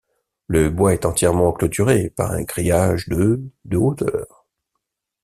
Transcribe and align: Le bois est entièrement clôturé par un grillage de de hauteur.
Le 0.47 0.71
bois 0.71 0.93
est 0.95 1.05
entièrement 1.05 1.51
clôturé 1.51 2.09
par 2.09 2.31
un 2.31 2.41
grillage 2.41 3.07
de 3.07 3.39
de 3.65 3.77
hauteur. 3.77 4.47